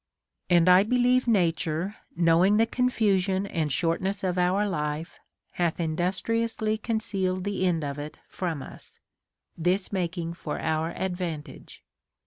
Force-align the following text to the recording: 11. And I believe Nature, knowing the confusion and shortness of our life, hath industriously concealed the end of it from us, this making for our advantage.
11. 0.49 0.57
And 0.63 0.67
I 0.69 0.81
believe 0.81 1.27
Nature, 1.27 1.95
knowing 2.15 2.57
the 2.57 2.65
confusion 2.65 3.45
and 3.45 3.71
shortness 3.71 4.23
of 4.23 4.39
our 4.39 4.67
life, 4.67 5.19
hath 5.51 5.79
industriously 5.79 6.75
concealed 6.79 7.43
the 7.43 7.67
end 7.67 7.83
of 7.83 7.99
it 7.99 8.17
from 8.27 8.63
us, 8.63 8.97
this 9.55 9.93
making 9.93 10.33
for 10.33 10.59
our 10.59 10.89
advantage. 10.93 11.83